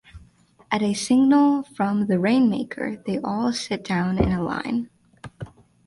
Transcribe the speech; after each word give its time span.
At 0.71 0.81
a 0.81 0.95
signal 0.95 1.61
from 1.61 2.07
the 2.07 2.17
rainmaker, 2.17 2.95
they 3.05 3.19
all 3.19 3.53
sit 3.53 3.83
down 3.83 4.17
in 4.17 4.31
a 4.31 4.41
line. 4.41 4.89